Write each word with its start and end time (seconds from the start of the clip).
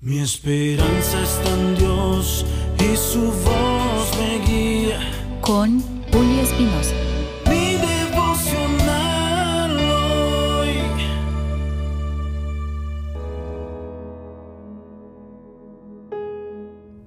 Mi 0.00 0.20
esperanza 0.20 1.20
está 1.24 1.54
en 1.54 1.74
Dios 1.74 2.46
y 2.78 2.96
su 2.96 3.20
voz 3.20 4.16
me 4.16 4.38
guía. 4.46 5.00
Con 5.40 5.80
Julio 6.12 6.40
Espinosa. 6.40 6.94
Mi 7.50 7.74
devocional 7.74 9.76
hoy. 10.60 10.76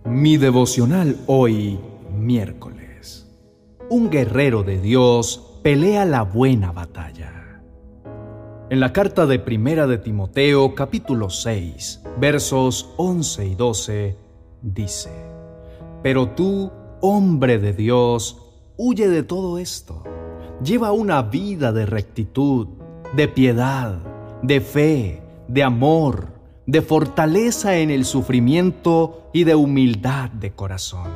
Mi 0.04 0.36
devocional 0.36 1.16
hoy, 1.28 1.80
miércoles. 2.14 3.26
Un 3.90 4.10
guerrero 4.10 4.64
de 4.64 4.82
Dios 4.82 5.60
pelea 5.64 6.04
la 6.04 6.24
buena 6.24 6.74
batalla. 6.74 7.41
En 8.72 8.80
la 8.80 8.94
carta 8.94 9.26
de 9.26 9.38
Primera 9.38 9.86
de 9.86 9.98
Timoteo, 9.98 10.76
capítulo 10.76 11.30
6, 11.30 12.04
versos 12.22 12.94
11 12.96 13.48
y 13.48 13.56
12, 13.56 14.18
dice, 14.62 15.10
Pero 16.02 16.30
tú, 16.30 16.72
hombre 17.02 17.60
de 17.60 17.74
Dios, 17.74 18.38
huye 18.78 19.10
de 19.10 19.24
todo 19.24 19.58
esto. 19.58 20.06
Lleva 20.64 20.94
una 20.94 21.22
vida 21.22 21.74
de 21.74 21.86
rectitud, 21.86 22.70
de 23.14 23.28
piedad, 23.28 23.98
de 24.42 24.62
fe, 24.62 25.22
de 25.50 25.64
amor, 25.64 26.30
de 26.66 26.82
fortaleza 26.82 27.76
en 27.76 27.90
el 27.90 28.06
sufrimiento 28.06 29.30
y 29.34 29.44
de 29.44 29.56
humildad 29.56 30.30
de 30.30 30.54
corazón. 30.54 31.12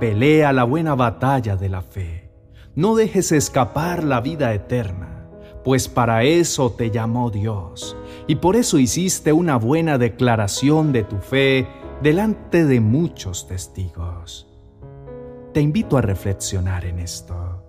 Pelea 0.00 0.54
la 0.54 0.64
buena 0.64 0.94
batalla 0.94 1.56
de 1.56 1.68
la 1.68 1.82
fe. 1.82 2.30
No 2.74 2.94
dejes 2.94 3.32
escapar 3.32 4.02
la 4.02 4.22
vida 4.22 4.54
eterna, 4.54 5.07
pues 5.68 5.86
para 5.86 6.24
eso 6.24 6.70
te 6.70 6.90
llamó 6.90 7.28
Dios, 7.30 7.94
y 8.26 8.36
por 8.36 8.56
eso 8.56 8.78
hiciste 8.78 9.34
una 9.34 9.56
buena 9.56 9.98
declaración 9.98 10.92
de 10.94 11.04
tu 11.04 11.18
fe 11.18 11.68
delante 12.02 12.64
de 12.64 12.80
muchos 12.80 13.46
testigos. 13.46 14.48
Te 15.52 15.60
invito 15.60 15.98
a 15.98 16.00
reflexionar 16.00 16.86
en 16.86 17.00
esto. 17.00 17.62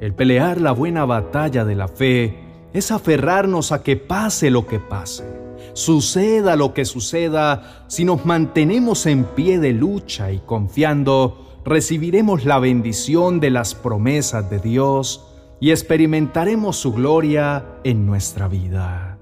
El 0.00 0.14
pelear 0.14 0.62
la 0.62 0.72
buena 0.72 1.04
batalla 1.04 1.66
de 1.66 1.74
la 1.74 1.88
fe 1.88 2.38
es 2.72 2.90
aferrarnos 2.90 3.70
a 3.70 3.82
que 3.82 3.98
pase 3.98 4.48
lo 4.50 4.66
que 4.66 4.80
pase, 4.80 5.26
suceda 5.74 6.56
lo 6.56 6.72
que 6.72 6.86
suceda, 6.86 7.84
si 7.86 8.06
nos 8.06 8.24
mantenemos 8.24 9.04
en 9.04 9.24
pie 9.24 9.58
de 9.58 9.74
lucha 9.74 10.32
y 10.32 10.38
confiando, 10.38 11.60
recibiremos 11.66 12.46
la 12.46 12.58
bendición 12.60 13.40
de 13.40 13.50
las 13.50 13.74
promesas 13.74 14.48
de 14.48 14.58
Dios 14.58 15.33
y 15.64 15.70
experimentaremos 15.70 16.76
su 16.76 16.92
gloria 16.92 17.64
en 17.84 18.04
nuestra 18.04 18.48
vida. 18.48 19.16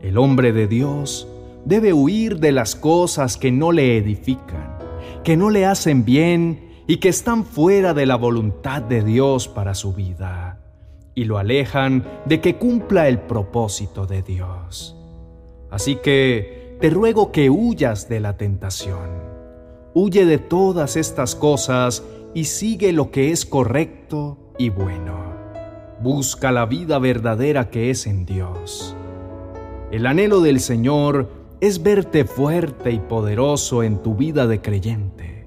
El 0.00 0.18
hombre 0.18 0.52
de 0.52 0.68
Dios 0.68 1.26
debe 1.64 1.92
huir 1.92 2.38
de 2.38 2.52
las 2.52 2.76
cosas 2.76 3.36
que 3.36 3.50
no 3.50 3.72
le 3.72 3.96
edifican, 3.96 4.78
que 5.24 5.36
no 5.36 5.50
le 5.50 5.66
hacen 5.66 6.04
bien 6.04 6.84
y 6.86 6.98
que 6.98 7.08
están 7.08 7.44
fuera 7.44 7.92
de 7.92 8.06
la 8.06 8.14
voluntad 8.14 8.82
de 8.82 9.02
Dios 9.02 9.48
para 9.48 9.74
su 9.74 9.94
vida 9.94 10.60
y 11.16 11.24
lo 11.24 11.38
alejan 11.38 12.06
de 12.26 12.40
que 12.40 12.54
cumpla 12.54 13.08
el 13.08 13.18
propósito 13.18 14.06
de 14.06 14.22
Dios. 14.22 14.96
Así 15.72 15.96
que 15.96 16.76
te 16.80 16.88
ruego 16.88 17.32
que 17.32 17.50
huyas 17.50 18.08
de 18.08 18.20
la 18.20 18.36
tentación. 18.36 19.10
Huye 19.92 20.24
de 20.24 20.38
todas 20.38 20.94
estas 20.94 21.34
cosas 21.34 22.04
y 22.32 22.44
sigue 22.44 22.92
lo 22.92 23.10
que 23.10 23.32
es 23.32 23.44
correcto 23.44 24.45
y 24.58 24.70
bueno. 24.70 25.34
Busca 26.00 26.52
la 26.52 26.66
vida 26.66 26.98
verdadera 26.98 27.70
que 27.70 27.90
es 27.90 28.06
en 28.06 28.26
Dios. 28.26 28.94
El 29.90 30.06
anhelo 30.06 30.40
del 30.40 30.60
Señor 30.60 31.30
es 31.60 31.82
verte 31.82 32.24
fuerte 32.24 32.90
y 32.90 32.98
poderoso 32.98 33.82
en 33.82 34.02
tu 34.02 34.14
vida 34.14 34.46
de 34.46 34.60
creyente. 34.60 35.46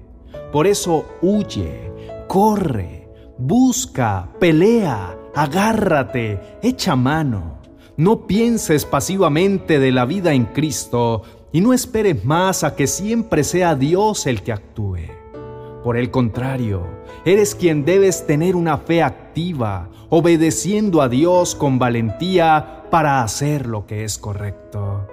Por 0.52 0.66
eso 0.66 1.06
huye, 1.22 1.92
corre, 2.26 3.08
busca, 3.38 4.28
pelea, 4.40 5.16
agárrate, 5.34 6.58
echa 6.62 6.96
mano. 6.96 7.58
No 7.96 8.26
pienses 8.26 8.84
pasivamente 8.84 9.78
de 9.78 9.92
la 9.92 10.04
vida 10.04 10.32
en 10.32 10.46
Cristo 10.46 11.22
y 11.52 11.60
no 11.60 11.72
esperes 11.72 12.24
más 12.24 12.64
a 12.64 12.74
que 12.74 12.86
siempre 12.86 13.44
sea 13.44 13.74
Dios 13.74 14.26
el 14.26 14.42
que 14.42 14.52
actúe. 14.52 14.99
Por 15.82 15.96
el 15.96 16.10
contrario, 16.10 16.86
eres 17.24 17.54
quien 17.54 17.84
debes 17.84 18.26
tener 18.26 18.54
una 18.54 18.76
fe 18.76 19.02
activa, 19.02 19.88
obedeciendo 20.10 21.00
a 21.00 21.08
Dios 21.08 21.54
con 21.54 21.78
valentía 21.78 22.84
para 22.90 23.22
hacer 23.22 23.66
lo 23.66 23.86
que 23.86 24.04
es 24.04 24.18
correcto. 24.18 25.06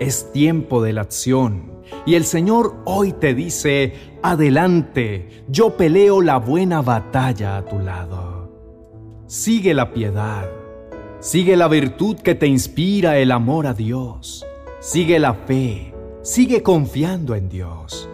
Es 0.00 0.32
tiempo 0.32 0.82
de 0.82 0.92
la 0.92 1.02
acción 1.02 1.78
y 2.06 2.14
el 2.14 2.24
Señor 2.24 2.76
hoy 2.84 3.12
te 3.12 3.34
dice, 3.34 3.94
adelante, 4.22 5.44
yo 5.48 5.76
peleo 5.76 6.20
la 6.20 6.38
buena 6.38 6.82
batalla 6.82 7.56
a 7.56 7.64
tu 7.64 7.78
lado. 7.78 8.48
Sigue 9.26 9.74
la 9.74 9.92
piedad, 9.92 10.48
sigue 11.20 11.56
la 11.56 11.68
virtud 11.68 12.16
que 12.16 12.34
te 12.34 12.46
inspira 12.46 13.18
el 13.18 13.30
amor 13.30 13.66
a 13.66 13.74
Dios, 13.74 14.46
sigue 14.80 15.18
la 15.18 15.34
fe, 15.34 15.94
sigue 16.22 16.62
confiando 16.62 17.34
en 17.34 17.48
Dios, 17.48 18.08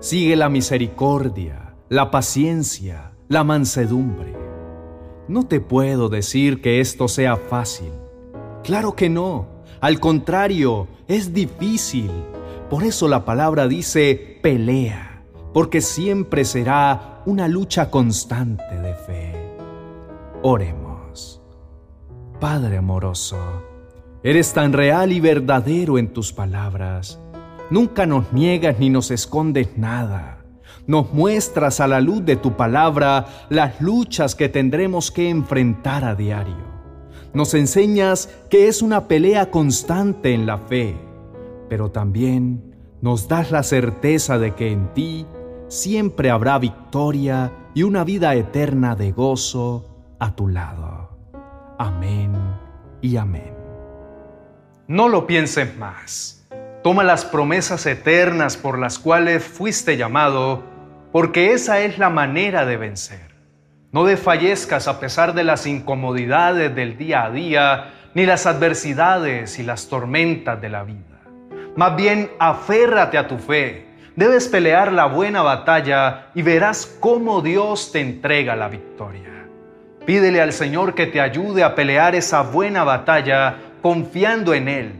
sigue 0.00 0.34
la 0.34 0.48
misericordia, 0.48 1.74
la 1.90 2.10
paciencia, 2.10 3.12
la 3.28 3.44
mansedumbre. 3.44 4.34
No 5.28 5.46
te 5.46 5.60
puedo 5.60 6.08
decir 6.08 6.60
que 6.62 6.80
esto 6.80 7.06
sea 7.06 7.36
fácil. 7.36 7.92
Claro 8.64 8.96
que 8.96 9.08
no. 9.08 9.46
Al 9.80 10.00
contrario, 10.00 10.88
es 11.06 11.32
difícil. 11.32 12.10
Por 12.68 12.82
eso 12.82 13.08
la 13.08 13.24
palabra 13.24 13.68
dice 13.68 14.38
pelea, 14.42 15.22
porque 15.52 15.80
siempre 15.80 16.44
será 16.44 17.22
una 17.26 17.46
lucha 17.46 17.90
constante 17.90 18.78
de 18.80 18.94
fe. 18.94 19.32
Oremos. 20.42 21.42
Padre 22.40 22.78
amoroso, 22.78 23.36
eres 24.22 24.54
tan 24.54 24.72
real 24.72 25.12
y 25.12 25.20
verdadero 25.20 25.98
en 25.98 26.12
tus 26.12 26.32
palabras. 26.32 27.20
Nunca 27.70 28.04
nos 28.04 28.32
niegas 28.32 28.78
ni 28.80 28.90
nos 28.90 29.12
escondes 29.12 29.78
nada. 29.78 30.38
Nos 30.86 31.12
muestras 31.12 31.78
a 31.78 31.86
la 31.86 32.00
luz 32.00 32.24
de 32.24 32.34
tu 32.34 32.56
palabra 32.56 33.26
las 33.48 33.80
luchas 33.80 34.34
que 34.34 34.48
tendremos 34.48 35.12
que 35.12 35.30
enfrentar 35.30 36.04
a 36.04 36.16
diario. 36.16 36.70
Nos 37.32 37.54
enseñas 37.54 38.28
que 38.50 38.66
es 38.66 38.82
una 38.82 39.06
pelea 39.06 39.52
constante 39.52 40.34
en 40.34 40.46
la 40.46 40.58
fe, 40.58 40.96
pero 41.68 41.92
también 41.92 42.74
nos 43.00 43.28
das 43.28 43.52
la 43.52 43.62
certeza 43.62 44.38
de 44.38 44.54
que 44.56 44.72
en 44.72 44.92
ti 44.92 45.26
siempre 45.68 46.30
habrá 46.30 46.58
victoria 46.58 47.52
y 47.72 47.84
una 47.84 48.02
vida 48.02 48.34
eterna 48.34 48.96
de 48.96 49.12
gozo 49.12 50.16
a 50.18 50.34
tu 50.34 50.48
lado. 50.48 51.10
Amén 51.78 52.32
y 53.00 53.16
amén. 53.16 53.54
No 54.88 55.08
lo 55.08 55.24
pienses 55.28 55.76
más. 55.78 56.39
Toma 56.82 57.04
las 57.04 57.26
promesas 57.26 57.84
eternas 57.84 58.56
por 58.56 58.78
las 58.78 58.98
cuales 58.98 59.44
fuiste 59.44 59.98
llamado, 59.98 60.62
porque 61.12 61.52
esa 61.52 61.80
es 61.80 61.98
la 61.98 62.08
manera 62.08 62.64
de 62.64 62.78
vencer. 62.78 63.34
No 63.92 64.04
desfallezcas 64.04 64.88
a 64.88 64.98
pesar 64.98 65.34
de 65.34 65.44
las 65.44 65.66
incomodidades 65.66 66.74
del 66.74 66.96
día 66.96 67.24
a 67.24 67.30
día, 67.30 67.90
ni 68.14 68.24
las 68.24 68.46
adversidades 68.46 69.58
y 69.58 69.62
las 69.62 69.88
tormentas 69.88 70.58
de 70.62 70.68
la 70.70 70.84
vida. 70.84 71.20
Más 71.76 71.96
bien, 71.96 72.30
aférrate 72.38 73.18
a 73.18 73.28
tu 73.28 73.36
fe. 73.36 73.86
Debes 74.16 74.48
pelear 74.48 74.90
la 74.90 75.04
buena 75.04 75.42
batalla 75.42 76.28
y 76.34 76.40
verás 76.40 76.86
cómo 76.98 77.42
Dios 77.42 77.92
te 77.92 78.00
entrega 78.00 78.56
la 78.56 78.68
victoria. 78.68 79.46
Pídele 80.06 80.40
al 80.40 80.54
Señor 80.54 80.94
que 80.94 81.06
te 81.06 81.20
ayude 81.20 81.62
a 81.62 81.74
pelear 81.74 82.14
esa 82.14 82.40
buena 82.40 82.84
batalla 82.84 83.56
confiando 83.82 84.54
en 84.54 84.68
Él, 84.68 84.92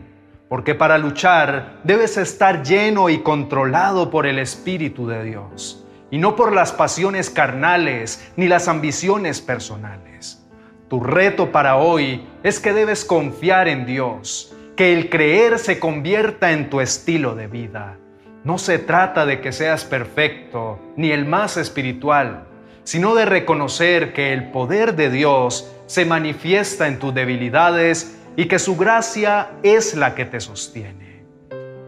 porque 0.50 0.74
para 0.74 0.98
luchar 0.98 1.78
debes 1.84 2.16
estar 2.16 2.64
lleno 2.64 3.08
y 3.08 3.20
controlado 3.20 4.10
por 4.10 4.26
el 4.26 4.40
Espíritu 4.40 5.06
de 5.06 5.22
Dios, 5.22 5.86
y 6.10 6.18
no 6.18 6.34
por 6.34 6.52
las 6.52 6.72
pasiones 6.72 7.30
carnales 7.30 8.32
ni 8.34 8.48
las 8.48 8.66
ambiciones 8.66 9.40
personales. 9.40 10.44
Tu 10.88 10.98
reto 10.98 11.52
para 11.52 11.76
hoy 11.76 12.26
es 12.42 12.58
que 12.58 12.72
debes 12.72 13.04
confiar 13.04 13.68
en 13.68 13.86
Dios, 13.86 14.52
que 14.74 14.92
el 14.92 15.08
creer 15.08 15.60
se 15.60 15.78
convierta 15.78 16.50
en 16.50 16.68
tu 16.68 16.80
estilo 16.80 17.36
de 17.36 17.46
vida. 17.46 17.96
No 18.42 18.58
se 18.58 18.80
trata 18.80 19.26
de 19.26 19.40
que 19.40 19.52
seas 19.52 19.84
perfecto 19.84 20.80
ni 20.96 21.12
el 21.12 21.26
más 21.26 21.58
espiritual, 21.58 22.48
sino 22.82 23.14
de 23.14 23.24
reconocer 23.24 24.12
que 24.12 24.32
el 24.32 24.50
poder 24.50 24.96
de 24.96 25.10
Dios 25.10 25.70
se 25.86 26.04
manifiesta 26.06 26.88
en 26.88 26.98
tus 26.98 27.14
debilidades 27.14 28.19
y 28.40 28.48
que 28.48 28.58
su 28.58 28.74
gracia 28.74 29.50
es 29.62 29.94
la 29.94 30.14
que 30.14 30.24
te 30.24 30.40
sostiene. 30.40 31.26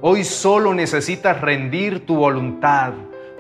Hoy 0.03 0.23
solo 0.23 0.75
necesitas 0.75 1.41
rendir 1.41 2.05
tu 2.05 2.17
voluntad, 2.17 2.93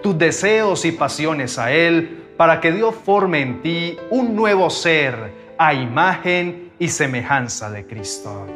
tus 0.03 0.17
deseos 0.17 0.87
y 0.87 0.93
pasiones 0.93 1.59
a 1.59 1.73
Él 1.73 2.23
para 2.39 2.59
que 2.59 2.73
Dios 2.73 2.95
forme 3.05 3.43
en 3.43 3.61
ti 3.61 3.99
un 4.09 4.35
nuevo 4.35 4.71
ser 4.71 5.31
a 5.59 5.75
imagen 5.75 6.73
y 6.79 6.89
semejanza 6.89 7.71
de 7.71 7.87
Cristo. 7.87 8.47